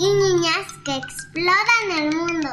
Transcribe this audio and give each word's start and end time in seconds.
y 0.00 0.04
niñas 0.04 0.66
que 0.82 0.96
exploran 0.96 1.98
el 1.98 2.16
mundo. 2.16 2.48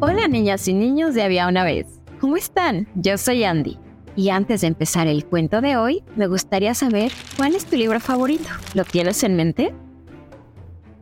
Hola 0.00 0.26
niñas 0.26 0.66
y 0.66 0.74
niños 0.74 1.14
de 1.14 1.22
Había 1.22 1.46
una 1.46 1.62
vez. 1.62 1.86
¿Cómo 2.20 2.36
están? 2.36 2.88
Yo 2.96 3.16
soy 3.16 3.44
Andy. 3.44 3.78
Y 4.16 4.30
antes 4.30 4.62
de 4.62 4.66
empezar 4.66 5.06
el 5.06 5.24
cuento 5.24 5.60
de 5.60 5.76
hoy, 5.76 6.02
me 6.16 6.26
gustaría 6.26 6.74
saber 6.74 7.12
cuál 7.36 7.54
es 7.54 7.64
tu 7.64 7.76
libro 7.76 8.00
favorito. 8.00 8.48
¿Lo 8.74 8.84
tienes 8.84 9.22
en 9.22 9.36
mente? 9.36 9.72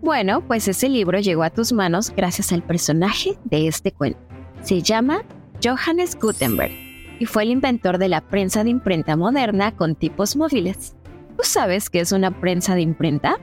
Bueno, 0.02 0.46
pues 0.46 0.68
ese 0.68 0.90
libro 0.90 1.20
llegó 1.20 1.42
a 1.42 1.50
tus 1.50 1.72
manos 1.72 2.12
gracias 2.14 2.52
al 2.52 2.62
personaje 2.62 3.38
de 3.44 3.68
este 3.68 3.92
cuento. 3.92 4.20
Se 4.60 4.82
llama 4.82 5.22
Johannes 5.64 6.18
Gutenberg 6.20 6.72
y 7.18 7.24
fue 7.24 7.44
el 7.44 7.50
inventor 7.50 7.96
de 7.96 8.10
la 8.10 8.20
prensa 8.20 8.62
de 8.62 8.68
imprenta 8.68 9.16
moderna 9.16 9.74
con 9.74 9.94
tipos 9.94 10.36
móviles. 10.36 10.94
¿Tú 11.34 11.44
sabes 11.44 11.88
qué 11.88 12.00
es 12.00 12.12
una 12.12 12.30
prensa 12.42 12.74
de 12.74 12.82
imprenta? 12.82 13.38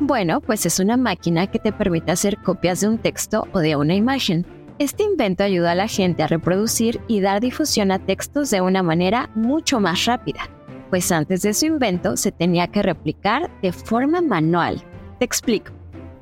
Bueno, 0.00 0.40
pues 0.40 0.66
es 0.66 0.80
una 0.80 0.96
máquina 0.96 1.46
que 1.46 1.60
te 1.60 1.72
permite 1.72 2.10
hacer 2.10 2.38
copias 2.38 2.80
de 2.80 2.88
un 2.88 2.98
texto 2.98 3.46
o 3.52 3.60
de 3.60 3.76
una 3.76 3.94
imagen. 3.94 4.44
Este 4.80 5.04
invento 5.04 5.44
ayuda 5.44 5.72
a 5.72 5.76
la 5.76 5.86
gente 5.86 6.24
a 6.24 6.26
reproducir 6.26 7.00
y 7.06 7.20
dar 7.20 7.40
difusión 7.40 7.92
a 7.92 8.00
textos 8.00 8.50
de 8.50 8.60
una 8.60 8.82
manera 8.82 9.30
mucho 9.36 9.78
más 9.78 10.04
rápida, 10.06 10.50
pues 10.90 11.12
antes 11.12 11.42
de 11.42 11.54
su 11.54 11.66
invento 11.66 12.16
se 12.16 12.32
tenía 12.32 12.66
que 12.66 12.82
replicar 12.82 13.48
de 13.62 13.70
forma 13.72 14.20
manual. 14.20 14.82
Te 15.20 15.24
explico. 15.24 15.70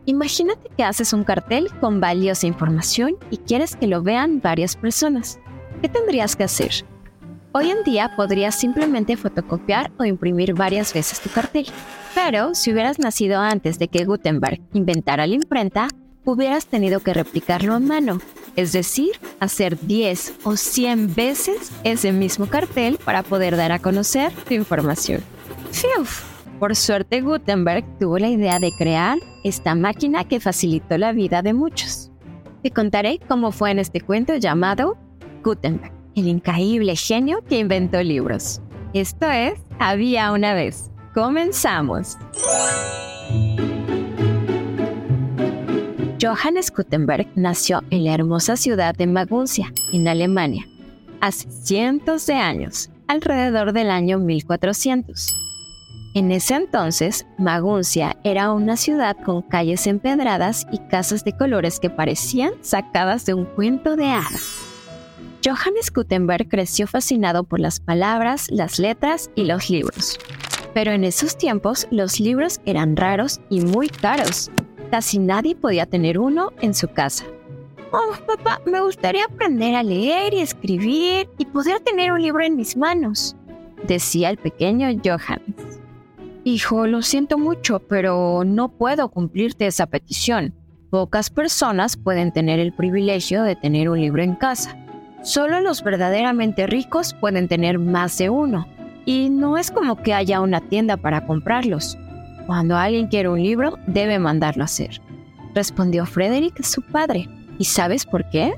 Imagínate 0.04 0.68
que 0.76 0.84
haces 0.84 1.14
un 1.14 1.24
cartel 1.24 1.68
con 1.80 1.98
valiosa 1.98 2.46
información 2.46 3.16
y 3.30 3.38
quieres 3.38 3.74
que 3.74 3.86
lo 3.86 4.02
vean 4.02 4.40
varias 4.42 4.76
personas. 4.76 5.38
¿Qué 5.80 5.88
tendrías 5.88 6.36
que 6.36 6.44
hacer? 6.44 6.84
Hoy 7.54 7.70
en 7.70 7.84
día 7.84 8.12
podrías 8.16 8.54
simplemente 8.54 9.18
fotocopiar 9.18 9.92
o 9.98 10.06
imprimir 10.06 10.54
varias 10.54 10.94
veces 10.94 11.20
tu 11.20 11.28
cartel. 11.28 11.66
Pero 12.14 12.54
si 12.54 12.72
hubieras 12.72 12.98
nacido 12.98 13.40
antes 13.40 13.78
de 13.78 13.88
que 13.88 14.06
Gutenberg 14.06 14.62
inventara 14.72 15.26
la 15.26 15.34
imprenta, 15.34 15.88
hubieras 16.24 16.64
tenido 16.64 17.00
que 17.00 17.12
replicarlo 17.12 17.74
a 17.74 17.80
mano, 17.80 18.20
es 18.56 18.72
decir, 18.72 19.10
hacer 19.38 19.78
10 19.78 20.34
o 20.44 20.56
100 20.56 21.14
veces 21.14 21.72
ese 21.84 22.12
mismo 22.12 22.46
cartel 22.46 22.98
para 23.04 23.22
poder 23.22 23.56
dar 23.56 23.72
a 23.72 23.80
conocer 23.80 24.32
tu 24.48 24.54
información. 24.54 25.20
¡Fiu! 25.72 26.06
Por 26.58 26.74
suerte 26.74 27.20
Gutenberg 27.20 27.84
tuvo 27.98 28.18
la 28.18 28.28
idea 28.28 28.60
de 28.60 28.72
crear 28.72 29.18
esta 29.44 29.74
máquina 29.74 30.24
que 30.24 30.40
facilitó 30.40 30.96
la 30.96 31.12
vida 31.12 31.42
de 31.42 31.52
muchos. 31.52 32.10
Te 32.62 32.70
contaré 32.70 33.18
cómo 33.28 33.52
fue 33.52 33.72
en 33.72 33.78
este 33.78 34.00
cuento 34.00 34.36
llamado 34.36 34.96
Gutenberg, 35.42 35.92
el 36.14 36.28
increíble 36.28 36.96
genio 36.96 37.42
que 37.48 37.58
inventó 37.58 38.02
libros. 38.02 38.60
Esto 38.94 39.30
es 39.30 39.54
Había 39.78 40.32
una 40.32 40.54
vez. 40.54 40.90
Comenzamos. 41.14 42.16
Johannes 46.20 46.72
Gutenberg 46.74 47.26
nació 47.34 47.82
en 47.90 48.04
la 48.04 48.14
hermosa 48.14 48.56
ciudad 48.56 48.94
de 48.94 49.06
Maguncia, 49.06 49.72
en 49.92 50.06
Alemania, 50.06 50.68
hace 51.20 51.50
cientos 51.50 52.26
de 52.26 52.34
años, 52.34 52.90
alrededor 53.08 53.72
del 53.72 53.90
año 53.90 54.18
1400. 54.18 55.34
En 56.14 56.30
ese 56.30 56.54
entonces, 56.54 57.26
Maguncia 57.38 58.16
era 58.22 58.52
una 58.52 58.76
ciudad 58.76 59.16
con 59.24 59.42
calles 59.42 59.86
empedradas 59.86 60.66
y 60.70 60.78
casas 60.78 61.24
de 61.24 61.36
colores 61.36 61.80
que 61.80 61.90
parecían 61.90 62.52
sacadas 62.60 63.26
de 63.26 63.34
un 63.34 63.46
cuento 63.46 63.96
de 63.96 64.06
hadas. 64.06 64.71
Johannes 65.44 65.92
Gutenberg 65.92 66.48
creció 66.48 66.86
fascinado 66.86 67.42
por 67.42 67.58
las 67.58 67.80
palabras, 67.80 68.48
las 68.50 68.78
letras 68.78 69.28
y 69.34 69.44
los 69.44 69.70
libros. 69.70 70.18
Pero 70.72 70.92
en 70.92 71.02
esos 71.02 71.36
tiempos 71.36 71.88
los 71.90 72.20
libros 72.20 72.60
eran 72.64 72.96
raros 72.96 73.40
y 73.50 73.60
muy 73.60 73.88
caros. 73.88 74.52
Casi 74.90 75.18
nadie 75.18 75.56
podía 75.56 75.86
tener 75.86 76.18
uno 76.18 76.52
en 76.60 76.74
su 76.74 76.86
casa. 76.86 77.24
Oh, 77.90 78.14
papá, 78.24 78.60
me 78.66 78.80
gustaría 78.80 79.24
aprender 79.24 79.74
a 79.74 79.82
leer 79.82 80.32
y 80.32 80.40
escribir 80.40 81.28
y 81.38 81.44
poder 81.46 81.80
tener 81.80 82.12
un 82.12 82.22
libro 82.22 82.42
en 82.42 82.56
mis 82.56 82.76
manos, 82.76 83.36
decía 83.86 84.30
el 84.30 84.38
pequeño 84.38 84.88
Johannes. 85.04 85.80
Hijo, 86.44 86.86
lo 86.86 87.02
siento 87.02 87.36
mucho, 87.36 87.80
pero 87.80 88.44
no 88.44 88.68
puedo 88.68 89.08
cumplirte 89.08 89.66
esa 89.66 89.86
petición. 89.86 90.54
Pocas 90.90 91.30
personas 91.30 91.96
pueden 91.96 92.32
tener 92.32 92.60
el 92.60 92.72
privilegio 92.72 93.42
de 93.42 93.56
tener 93.56 93.88
un 93.88 94.00
libro 94.00 94.22
en 94.22 94.36
casa. 94.36 94.76
Solo 95.22 95.60
los 95.60 95.82
verdaderamente 95.82 96.66
ricos 96.66 97.14
pueden 97.14 97.48
tener 97.48 97.78
más 97.78 98.18
de 98.18 98.28
uno. 98.30 98.66
Y 99.04 99.30
no 99.30 99.56
es 99.58 99.70
como 99.70 99.96
que 99.96 100.14
haya 100.14 100.40
una 100.40 100.60
tienda 100.60 100.96
para 100.96 101.26
comprarlos. 101.26 101.96
Cuando 102.46 102.76
alguien 102.76 103.06
quiere 103.06 103.28
un 103.28 103.42
libro, 103.42 103.78
debe 103.86 104.18
mandarlo 104.18 104.62
a 104.62 104.66
hacer. 104.66 105.00
Respondió 105.54 106.06
Frederick, 106.06 106.62
su 106.62 106.82
padre. 106.82 107.28
¿Y 107.58 107.64
sabes 107.64 108.04
por 108.04 108.28
qué? 108.30 108.54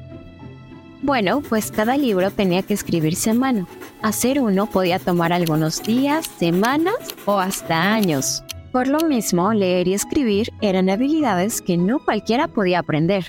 Bueno, 1.03 1.43
pues 1.47 1.71
cada 1.71 1.99
libro 1.99 2.31
tenía 2.31 2.63
que 2.63 2.73
escribirse 2.73 3.31
a 3.31 3.35
mano. 3.35 3.69
Hacer 4.01 4.41
uno 4.41 4.67
podía 4.67 4.99
tomar 4.99 5.35
algunos 5.35 5.83
días, 5.83 6.27
semanas 6.39 6.95
o 7.27 7.39
hasta 7.39 7.93
años. 7.93 8.43
Por 8.73 8.89
lo 8.89 9.01
mismo, 9.01 9.53
leer 9.53 9.87
y 9.87 9.95
escribir 9.95 10.51
eran 10.63 10.89
habilidades 10.89 11.61
que 11.61 11.77
no 11.77 12.03
cualquiera 12.03 12.49
podía 12.49 12.79
aprender. 12.79 13.27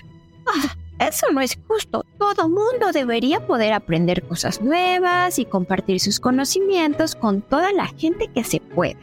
Ah, 0.48 0.76
eso 1.00 1.28
no 1.34 1.42
es 1.42 1.58
justo. 1.68 2.06
Todo 2.18 2.48
mundo 2.48 2.92
debería 2.94 3.46
poder 3.46 3.74
aprender 3.74 4.24
cosas 4.24 4.62
nuevas 4.62 5.40
y 5.40 5.46
compartir 5.46 6.00
sus 6.00 6.20
conocimientos 6.20 7.16
con 7.16 7.42
toda 7.42 7.72
la 7.74 7.88
gente 7.88 8.28
que 8.34 8.44
se 8.44 8.60
pueda, 8.60 9.00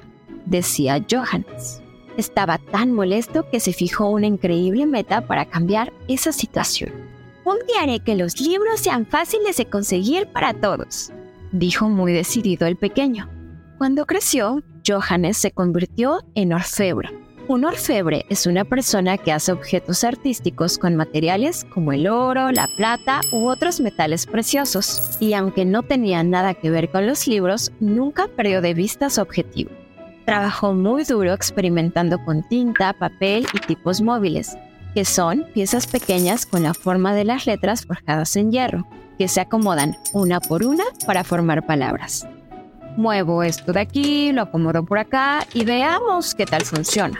decía 0.46 1.04
Johannes. 1.10 1.82
Estaba 2.16 2.58
tan 2.58 2.92
molesto 2.92 3.48
que 3.50 3.60
se 3.60 3.72
fijó 3.72 4.08
una 4.10 4.26
increíble 4.26 4.86
meta 4.86 5.26
para 5.26 5.46
cambiar 5.46 5.92
esa 6.08 6.32
situación. 6.32 6.92
Un 7.44 7.56
día 7.66 7.82
haré 7.82 8.00
que 8.00 8.14
los 8.14 8.40
libros 8.40 8.80
sean 8.80 9.06
fáciles 9.06 9.56
de 9.56 9.66
conseguir 9.66 10.28
para 10.28 10.54
todos, 10.54 11.10
dijo 11.52 11.88
muy 11.88 12.12
decidido 12.12 12.66
el 12.66 12.76
pequeño. 12.76 13.28
Cuando 13.78 14.06
creció, 14.06 14.62
Johannes 14.86 15.38
se 15.38 15.50
convirtió 15.50 16.20
en 16.34 16.52
orfebre. 16.52 17.21
Un 17.48 17.64
orfebre 17.64 18.24
es 18.28 18.46
una 18.46 18.64
persona 18.64 19.18
que 19.18 19.32
hace 19.32 19.50
objetos 19.50 20.04
artísticos 20.04 20.78
con 20.78 20.94
materiales 20.94 21.64
como 21.64 21.92
el 21.92 22.06
oro, 22.06 22.52
la 22.52 22.68
plata 22.76 23.20
u 23.32 23.48
otros 23.48 23.80
metales 23.80 24.26
preciosos, 24.26 25.16
y 25.18 25.34
aunque 25.34 25.64
no 25.64 25.82
tenía 25.82 26.22
nada 26.22 26.54
que 26.54 26.70
ver 26.70 26.88
con 26.90 27.06
los 27.06 27.26
libros, 27.26 27.72
nunca 27.80 28.28
perdió 28.28 28.60
de 28.62 28.74
vista 28.74 29.10
su 29.10 29.20
objetivo. 29.20 29.70
Trabajó 30.24 30.72
muy 30.72 31.02
duro 31.02 31.32
experimentando 31.32 32.24
con 32.24 32.46
tinta, 32.48 32.92
papel 32.92 33.44
y 33.52 33.58
tipos 33.58 34.00
móviles, 34.00 34.56
que 34.94 35.04
son 35.04 35.44
piezas 35.52 35.88
pequeñas 35.88 36.46
con 36.46 36.62
la 36.62 36.74
forma 36.74 37.12
de 37.12 37.24
las 37.24 37.46
letras 37.46 37.84
forjadas 37.84 38.36
en 38.36 38.52
hierro, 38.52 38.86
que 39.18 39.26
se 39.26 39.40
acomodan 39.40 39.96
una 40.12 40.40
por 40.40 40.64
una 40.64 40.84
para 41.06 41.24
formar 41.24 41.66
palabras. 41.66 42.24
Muevo 42.96 43.42
esto 43.42 43.72
de 43.72 43.80
aquí, 43.80 44.32
lo 44.32 44.42
acomodo 44.42 44.84
por 44.84 44.98
acá 44.98 45.46
y 45.54 45.64
veamos 45.64 46.34
qué 46.34 46.44
tal 46.44 46.62
funciona, 46.62 47.18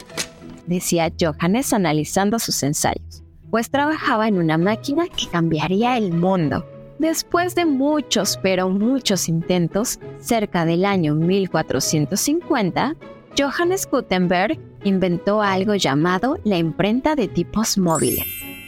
decía 0.67 1.11
Johannes 1.19 1.73
analizando 1.73 2.39
sus 2.39 2.63
ensayos, 2.63 3.23
pues 3.51 3.71
trabajaba 3.71 4.29
en 4.29 4.37
una 4.37 4.59
máquina 4.59 5.05
que 5.09 5.29
cambiaría 5.29 5.97
el 5.97 6.13
mundo. 6.13 6.67
Después 6.99 7.55
de 7.55 7.65
muchos, 7.65 8.39
pero 8.43 8.69
muchos 8.69 9.31
intentos, 9.31 9.99
cerca 10.21 10.67
del 10.67 10.85
año 10.85 11.15
1450, 11.15 12.95
Johannes 13.39 13.89
Gutenberg 13.91 14.59
inventó 14.85 15.41
algo 15.41 15.75
llamado 15.75 16.39
la 16.45 16.59
imprenta 16.59 17.17
de 17.17 17.29
tipos 17.29 17.79
móviles, 17.79 18.27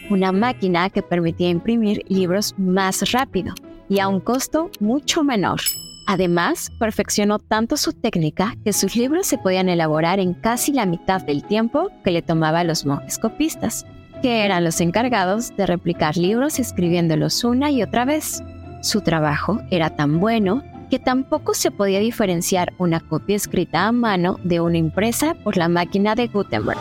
una 0.09 0.33
máquina 0.33 0.89
que 0.89 1.03
permitía 1.03 1.51
imprimir 1.51 2.03
libros 2.09 2.55
más 2.57 3.13
rápido. 3.13 3.55
y 3.87 4.01
a 4.01 4.09
un 4.09 4.19
costo 4.19 4.71
mucho 4.81 5.23
menor. 5.23 5.61
Además, 6.07 6.71
perfeccionó 6.79 7.39
tanto 7.39 7.77
su 7.77 7.93
técnica 7.93 8.57
que 8.65 8.73
sus 8.73 8.95
libros 8.95 9.27
se 9.27 9.39
podían 9.39 9.69
elaborar 9.69 10.21
en 10.21 10.35
casi 10.35 10.73
la 10.73 10.87
mitad 10.87 11.23
del 11.23 11.45
tiempo 11.45 11.91
que 12.05 12.11
le 12.11 12.23
tomaba 12.23 12.61
a 12.61 12.65
los 12.65 12.85
monjes 12.85 13.19
copistas, 13.19 13.87
que 14.21 14.45
eran 14.45 14.65
los 14.65 14.81
encargados 14.81 15.57
de 15.57 15.67
replicar 15.67 16.17
libros 16.17 16.59
escribiéndolos 16.59 17.43
una 17.45 17.71
y 17.71 17.83
otra 17.83 18.05
vez. 18.05 18.43
Su 18.83 19.01
trabajo 19.01 19.61
era 19.71 19.91
tan 19.97 20.21
bueno 20.21 20.63
que 20.91 20.99
tampoco 20.99 21.55
se 21.55 21.71
podía 21.71 22.01
diferenciar 22.01 22.75
una 22.79 23.01
copia 23.01 23.37
escrita 23.37 23.87
a 23.87 23.93
mano 23.93 24.39
de 24.45 24.61
una 24.61 24.77
impresa 24.77 25.35
por 25.43 25.57
la 25.57 25.69
máquina 25.69 26.15
de 26.15 26.29
Gutenberg. 26.29 26.79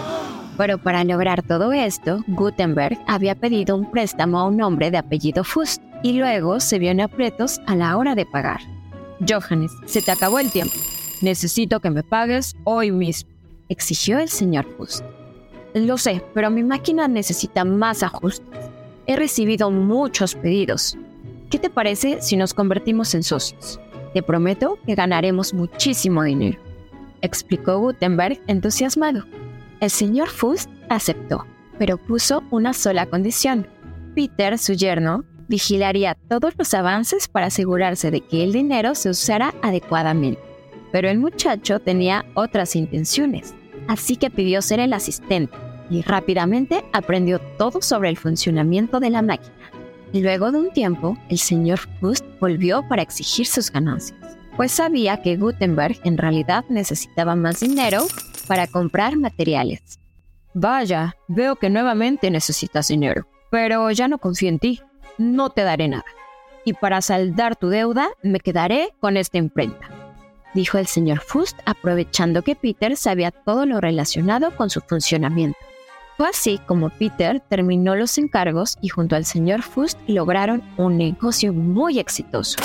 Pero 0.58 0.78
para 0.78 1.04
lograr 1.04 1.42
todo 1.42 1.72
esto, 1.72 2.24
Gutenberg 2.28 3.00
había 3.08 3.36
pedido 3.36 3.76
un 3.76 3.90
préstamo 3.90 4.40
a 4.40 4.46
un 4.46 4.62
hombre 4.62 4.92
de 4.92 4.98
apellido 4.98 5.44
Fust 5.44 5.82
y 6.04 6.14
luego 6.14 6.60
se 6.60 6.78
vio 6.78 6.92
en 6.92 7.02
aprietos 7.02 7.62
a 7.66 7.76
la 7.76 7.98
hora 7.98 8.14
de 8.14 8.26
pagar. 8.26 8.60
Johannes, 9.28 9.72
se 9.86 10.02
te 10.02 10.12
acabó 10.12 10.40
el 10.40 10.52
tiempo. 10.52 10.76
Necesito 11.22 11.80
que 11.80 11.90
me 11.90 12.04
pagues 12.04 12.56
hoy 12.64 12.92
mismo, 12.92 13.30
exigió 13.70 14.20
el 14.20 14.30
señor 14.30 14.66
Fust. 14.78 15.04
Lo 15.74 15.98
sé, 15.98 16.24
pero 16.34 16.52
mi 16.52 16.64
máquina 16.64 17.08
necesita 17.08 17.66
más 17.66 18.04
ajustes. 18.04 18.60
He 19.08 19.16
recibido 19.16 19.72
muchos 19.72 20.36
pedidos. 20.36 20.98
¿Qué 21.50 21.60
te 21.60 21.70
parece 21.70 22.22
si 22.22 22.38
nos 22.38 22.54
convertimos 22.54 23.14
en 23.16 23.24
socios? 23.24 23.80
Te 24.14 24.22
prometo 24.22 24.78
que 24.86 24.96
ganaremos 24.96 25.54
muchísimo 25.54 26.24
dinero, 26.24 26.60
explicó 27.22 27.80
Gutenberg 27.80 28.40
entusiasmado. 28.48 29.24
El 29.80 29.90
señor 29.90 30.30
Fust 30.30 30.70
aceptó, 30.90 31.46
pero 31.80 31.98
puso 31.98 32.44
una 32.52 32.74
sola 32.74 33.08
condición. 33.08 33.68
Peter, 34.14 34.58
su 34.60 34.74
yerno, 34.74 35.26
vigilaría 35.48 36.16
todos 36.30 36.54
los 36.58 36.74
avances 36.74 37.28
para 37.28 37.48
asegurarse 37.48 38.12
de 38.12 38.22
que 38.22 38.44
el 38.44 38.54
dinero 38.54 38.96
se 38.96 39.10
usara 39.10 39.54
adecuadamente. 39.62 40.42
Pero 40.92 41.10
el 41.10 41.20
muchacho 41.20 41.80
tenía 41.80 42.26
otras 42.34 42.76
intenciones, 42.76 43.54
así 43.88 44.16
que 44.16 44.30
pidió 44.30 44.62
ser 44.62 44.80
el 44.80 44.94
asistente 44.94 45.56
y 45.90 46.02
rápidamente 46.02 46.84
aprendió 46.94 47.40
todo 47.58 47.82
sobre 47.82 48.10
el 48.10 48.18
funcionamiento 48.18 49.00
de 49.00 49.10
la 49.10 49.22
máquina. 49.22 49.54
Luego 50.14 50.52
de 50.52 50.60
un 50.60 50.72
tiempo, 50.72 51.18
el 51.30 51.40
señor 51.40 51.80
Fust 52.00 52.26
volvió 52.40 52.88
para 52.88 53.02
exigir 53.02 53.48
sus 53.48 53.72
ganancias, 53.72 54.20
pues 54.56 54.72
sabía 54.72 55.22
que 55.22 55.38
Gutenberg 55.38 55.98
en 56.04 56.18
realidad 56.18 56.64
necesitaba 56.70 57.36
más 57.36 57.60
dinero 57.60 58.06
para 58.48 58.68
comprar 58.68 59.18
materiales. 59.18 60.00
Vaya, 60.54 61.16
veo 61.28 61.56
que 61.56 61.72
nuevamente 61.72 62.30
necesitas 62.30 62.90
dinero, 62.90 63.28
pero 63.50 63.90
ya 63.90 64.08
no 64.08 64.20
confío 64.20 64.50
en 64.50 64.60
ti, 64.60 64.82
no 65.18 65.50
te 65.50 65.64
daré 65.64 65.88
nada. 65.88 66.06
Y 66.66 66.74
para 66.74 67.02
saldar 67.02 67.56
tu 67.56 67.70
deuda, 67.70 68.10
me 68.22 68.40
quedaré 68.40 68.94
con 69.00 69.18
esta 69.18 69.38
imprenta, 69.38 69.90
dijo 70.54 70.78
el 70.78 70.88
señor 70.88 71.20
Fust, 71.20 71.60
aprovechando 71.66 72.42
que 72.42 72.56
Peter 72.56 72.96
sabía 72.96 73.32
todo 73.32 73.66
lo 73.66 73.82
relacionado 73.82 74.56
con 74.56 74.70
su 74.70 74.80
funcionamiento. 74.82 75.58
Fue 76.18 76.30
así 76.30 76.60
como 76.68 76.90
Peter 76.92 77.42
terminó 77.50 77.96
los 77.96 78.18
encargos 78.18 78.78
y 78.82 78.90
junto 78.90 79.16
al 79.16 79.26
señor 79.26 79.64
Fust 79.64 80.00
lograron 80.08 80.64
un 80.78 80.98
negocio 80.98 81.54
muy 81.54 82.00
exitoso. 82.00 82.60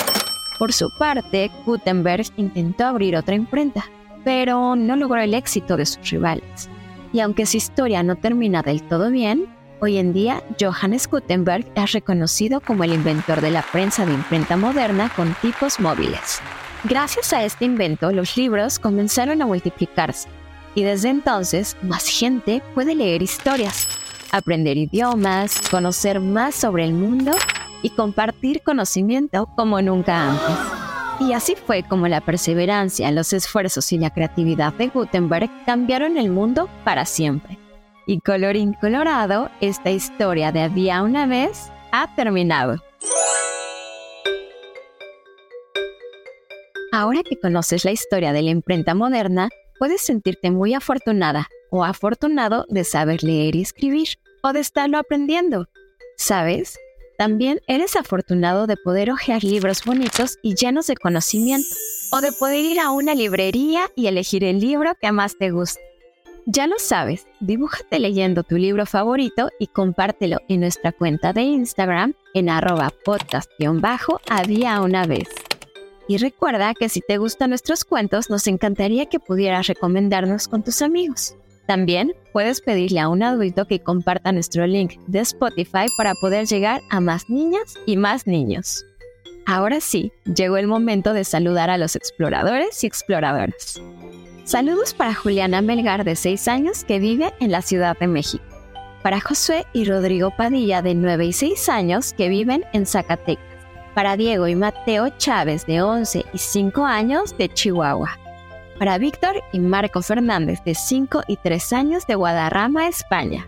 Por 0.59 0.71
su 0.71 0.87
parte, 0.99 1.49
Gutenberg 1.65 2.27
intentó 2.37 2.85
abrir 2.85 3.15
otra 3.15 3.33
imprenta, 3.33 3.85
pero 4.23 4.75
no 4.75 4.95
logró 4.95 5.19
el 5.19 5.33
éxito 5.33 5.77
de 5.77 5.85
sus 5.85 6.09
rivales. 6.11 6.69
Y 7.11 7.21
aunque 7.21 7.47
su 7.47 7.57
historia 7.57 8.03
no 8.03 8.17
termina 8.17 8.61
del 8.61 8.83
todo 8.83 9.09
bien, 9.09 9.47
Hoy 9.81 9.97
en 9.97 10.11
día, 10.11 10.43
Johannes 10.59 11.07
Gutenberg 11.07 11.65
es 11.73 11.93
reconocido 11.93 12.59
como 12.59 12.83
el 12.83 12.93
inventor 12.93 13.39
de 13.39 13.49
la 13.49 13.61
prensa 13.61 14.05
de 14.05 14.13
imprenta 14.13 14.57
moderna 14.57 15.09
con 15.15 15.33
tipos 15.41 15.79
móviles. 15.79 16.41
Gracias 16.83 17.31
a 17.31 17.45
este 17.45 17.63
invento, 17.63 18.11
los 18.11 18.35
libros 18.35 18.77
comenzaron 18.77 19.41
a 19.41 19.45
multiplicarse 19.45 20.27
y 20.75 20.83
desde 20.83 21.09
entonces 21.09 21.77
más 21.81 22.09
gente 22.09 22.61
puede 22.75 22.93
leer 22.93 23.21
historias, 23.21 23.87
aprender 24.33 24.75
idiomas, 24.75 25.61
conocer 25.71 26.19
más 26.19 26.55
sobre 26.55 26.83
el 26.83 26.91
mundo 26.91 27.31
y 27.81 27.91
compartir 27.91 28.61
conocimiento 28.63 29.47
como 29.55 29.81
nunca 29.81 30.31
antes. 30.31 30.57
Y 31.21 31.31
así 31.31 31.55
fue 31.55 31.83
como 31.83 32.09
la 32.09 32.19
perseverancia, 32.19 33.11
los 33.11 33.31
esfuerzos 33.31 33.93
y 33.93 33.97
la 33.97 34.09
creatividad 34.09 34.73
de 34.73 34.87
Gutenberg 34.87 35.49
cambiaron 35.65 36.17
el 36.17 36.29
mundo 36.29 36.69
para 36.83 37.05
siempre. 37.05 37.57
Y 38.09 38.21
colorín 38.21 38.73
colorado, 38.73 39.51
esta 39.61 39.91
historia 39.91 40.51
de 40.51 40.61
había 40.61 41.03
una 41.03 41.27
vez 41.27 41.71
ha 41.91 42.15
terminado. 42.15 42.83
Ahora 46.91 47.21
que 47.21 47.39
conoces 47.39 47.85
la 47.85 47.91
historia 47.91 48.33
de 48.33 48.41
la 48.41 48.49
imprenta 48.49 48.95
moderna, 48.95 49.49
puedes 49.77 50.01
sentirte 50.01 50.49
muy 50.49 50.73
afortunada 50.73 51.49
o 51.69 51.83
afortunado 51.83 52.65
de 52.67 52.83
saber 52.83 53.21
leer 53.21 53.55
y 53.55 53.61
escribir 53.61 54.07
o 54.41 54.53
de 54.53 54.61
estarlo 54.61 54.97
aprendiendo. 54.97 55.67
¿Sabes? 56.17 56.79
También 57.19 57.61
eres 57.67 57.95
afortunado 57.95 58.65
de 58.65 58.77
poder 58.77 59.11
hojear 59.11 59.43
libros 59.43 59.83
bonitos 59.85 60.39
y 60.41 60.55
llenos 60.55 60.87
de 60.87 60.95
conocimiento 60.95 61.75
o 62.11 62.21
de 62.21 62.31
poder 62.31 62.65
ir 62.65 62.79
a 62.79 62.89
una 62.89 63.13
librería 63.13 63.81
y 63.95 64.07
elegir 64.07 64.43
el 64.43 64.59
libro 64.59 64.93
que 64.99 65.11
más 65.11 65.37
te 65.37 65.51
guste. 65.51 65.88
Ya 66.51 66.65
lo 66.65 66.79
sabes, 66.79 67.27
dibújate 67.39 67.99
leyendo 67.99 68.41
tu 68.41 68.57
libro 68.57 68.87
favorito 68.87 69.51
y 69.59 69.67
compártelo 69.67 70.39
en 70.47 70.61
nuestra 70.61 70.91
cuenta 70.91 71.31
de 71.31 71.43
Instagram 71.43 72.15
en 72.33 72.49
arroba 72.49 72.91
podcast-había 73.05 74.81
una 74.81 75.05
vez. 75.05 75.29
Y 76.07 76.17
recuerda 76.17 76.73
que 76.73 76.89
si 76.89 77.01
te 77.01 77.19
gustan 77.19 77.51
nuestros 77.51 77.85
cuentos, 77.85 78.31
nos 78.31 78.47
encantaría 78.47 79.05
que 79.05 79.19
pudieras 79.19 79.67
recomendarnos 79.67 80.47
con 80.47 80.63
tus 80.63 80.81
amigos. 80.81 81.35
También 81.67 82.13
puedes 82.33 82.61
pedirle 82.61 82.99
a 82.99 83.09
un 83.09 83.21
adulto 83.21 83.67
que 83.67 83.83
comparta 83.83 84.31
nuestro 84.31 84.65
link 84.65 84.97
de 85.05 85.19
Spotify 85.19 85.85
para 85.97 86.15
poder 86.15 86.47
llegar 86.47 86.81
a 86.89 86.99
más 86.99 87.29
niñas 87.29 87.75
y 87.85 87.95
más 87.95 88.25
niños. 88.25 88.83
Ahora 89.51 89.81
sí, 89.81 90.11
llegó 90.25 90.57
el 90.57 90.67
momento 90.67 91.11
de 91.11 91.23
saludar 91.23 91.71
a 91.71 91.79
los 91.79 91.95
exploradores 91.95 92.83
y 92.83 92.87
exploradoras. 92.87 93.81
Saludos 94.43 94.93
para 94.93 95.15
Juliana 95.15 95.63
Melgar 95.63 96.03
de 96.03 96.15
6 96.15 96.47
años 96.47 96.83
que 96.83 96.99
vive 96.99 97.33
en 97.39 97.51
la 97.51 97.63
Ciudad 97.63 97.97
de 97.97 98.05
México. 98.05 98.43
Para 99.01 99.19
Josué 99.19 99.65
y 99.73 99.85
Rodrigo 99.85 100.29
Padilla 100.37 100.83
de 100.83 100.93
9 100.93 101.25
y 101.25 101.33
6 101.33 101.67
años 101.67 102.13
que 102.13 102.29
viven 102.29 102.63
en 102.73 102.85
Zacatecas. 102.85 103.43
Para 103.95 104.15
Diego 104.17 104.47
y 104.47 104.53
Mateo 104.53 105.09
Chávez 105.17 105.65
de 105.65 105.81
11 105.81 106.25
y 106.31 106.37
5 106.37 106.85
años 106.85 107.35
de 107.35 107.49
Chihuahua. 107.49 108.19
Para 108.77 108.99
Víctor 108.99 109.41
y 109.51 109.59
Marco 109.59 110.03
Fernández 110.03 110.59
de 110.63 110.75
5 110.75 111.23
y 111.27 111.37
3 111.37 111.73
años 111.73 112.05
de 112.05 112.13
Guadarrama, 112.13 112.87
España. 112.87 113.47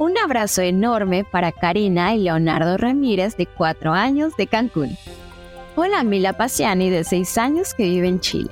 Un 0.00 0.16
abrazo 0.16 0.62
enorme 0.62 1.24
para 1.30 1.52
Karina 1.52 2.14
y 2.14 2.20
Leonardo 2.20 2.78
Ramírez 2.78 3.36
de 3.36 3.46
4 3.46 3.92
años 3.92 4.34
de 4.36 4.46
Cancún. 4.48 4.96
Hola 5.76 6.02
Mila 6.02 6.32
Paciani 6.32 6.90
de 6.90 7.04
6 7.04 7.38
años 7.38 7.74
que 7.74 7.84
vive 7.84 8.08
en 8.08 8.18
Chile 8.18 8.50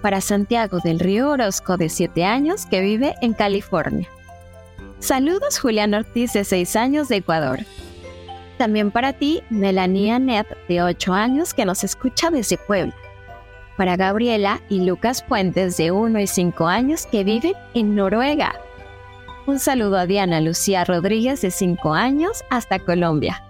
para 0.00 0.20
Santiago 0.20 0.80
del 0.80 0.98
Río 0.98 1.30
Orozco 1.30 1.76
de 1.76 1.88
7 1.88 2.24
años 2.24 2.66
que 2.66 2.80
vive 2.80 3.14
en 3.22 3.32
California. 3.32 4.08
Saludos 4.98 5.60
Julián 5.60 5.94
Ortiz 5.94 6.32
de 6.32 6.42
6 6.42 6.74
años 6.74 7.08
de 7.08 7.16
Ecuador. 7.16 7.60
También 8.58 8.90
para 8.90 9.12
ti, 9.12 9.40
Melania 9.50 10.18
Net 10.18 10.48
de 10.68 10.82
8 10.82 11.12
años 11.12 11.54
que 11.54 11.64
nos 11.64 11.84
escucha 11.84 12.30
desde 12.30 12.58
Puebla. 12.58 12.94
Para 13.76 13.96
Gabriela 13.96 14.60
y 14.68 14.84
Lucas 14.84 15.22
Puentes 15.22 15.76
de 15.76 15.92
1 15.92 16.18
y 16.18 16.26
5 16.26 16.66
años 16.66 17.06
que 17.06 17.22
viven 17.22 17.54
en 17.74 17.94
Noruega. 17.94 18.56
Un 19.46 19.60
saludo 19.60 19.96
a 19.96 20.06
Diana 20.06 20.40
Lucía 20.40 20.84
Rodríguez 20.84 21.40
de 21.40 21.52
5 21.52 21.94
años 21.94 22.42
hasta 22.50 22.80
Colombia. 22.80 23.44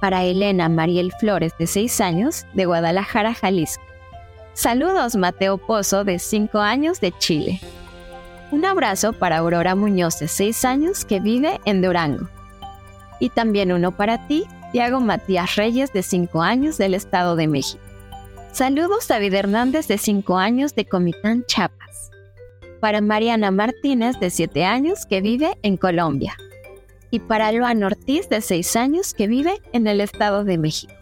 Para 0.00 0.24
Elena 0.24 0.68
Mariel 0.68 1.12
Flores 1.18 1.52
de 1.58 1.66
6 1.66 2.00
años 2.00 2.46
de 2.54 2.66
Guadalajara, 2.66 3.34
Jalisco. 3.34 3.82
Saludos 4.52 5.16
Mateo 5.16 5.58
Pozo 5.58 6.04
de 6.04 6.18
5 6.18 6.58
años 6.58 7.00
de 7.00 7.12
Chile. 7.12 7.60
Un 8.50 8.64
abrazo 8.64 9.12
para 9.12 9.38
Aurora 9.38 9.74
Muñoz 9.74 10.18
de 10.18 10.28
6 10.28 10.64
años 10.64 11.04
que 11.04 11.20
vive 11.20 11.60
en 11.64 11.82
Durango. 11.82 12.28
Y 13.18 13.30
también 13.30 13.72
uno 13.72 13.92
para 13.92 14.26
ti, 14.28 14.44
Tiago 14.72 15.00
Matías 15.00 15.56
Reyes 15.56 15.92
de 15.92 16.02
5 16.02 16.42
años 16.42 16.78
del 16.78 16.94
Estado 16.94 17.34
de 17.34 17.48
México. 17.48 17.82
Saludos 18.52 19.08
David 19.08 19.34
Hernández 19.34 19.88
de 19.88 19.98
5 19.98 20.38
años 20.38 20.74
de 20.74 20.86
Comitán, 20.86 21.44
Chiapas. 21.46 22.10
Para 22.80 23.00
Mariana 23.00 23.50
Martínez 23.50 24.18
de 24.20 24.30
7 24.30 24.64
años 24.64 25.06
que 25.06 25.20
vive 25.20 25.58
en 25.62 25.76
Colombia. 25.76 26.36
Y 27.16 27.18
para 27.18 27.50
Luan 27.50 27.82
Ortiz 27.82 28.28
de 28.28 28.42
6 28.42 28.76
años 28.76 29.14
que 29.14 29.26
vive 29.26 29.62
en 29.72 29.86
el 29.86 30.02
Estado 30.02 30.44
de 30.44 30.58
México. 30.58 30.92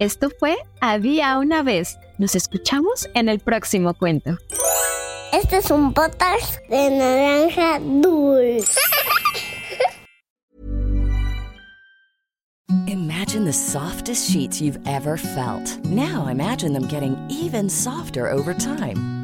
Esto 0.00 0.28
fue 0.40 0.56
Había 0.80 1.38
una 1.38 1.62
vez. 1.62 1.96
Nos 2.18 2.34
escuchamos 2.34 3.08
en 3.14 3.28
el 3.28 3.38
próximo 3.38 3.94
cuento. 3.94 4.36
Este 5.32 5.58
es 5.58 5.70
un 5.70 5.94
podcast 5.94 6.58
de 6.68 6.90
naranja 6.90 7.78
dulce. 7.78 8.76
Imagine 12.88 13.44
the 13.44 13.52
softest 13.52 14.28
sheets 14.28 14.60
you've 14.60 14.80
ever 14.88 15.16
felt. 15.16 15.78
Now 15.84 16.26
imagine 16.26 16.72
them 16.72 16.88
getting 16.88 17.16
even 17.30 17.70
softer 17.70 18.28
over 18.28 18.54
time. 18.54 19.23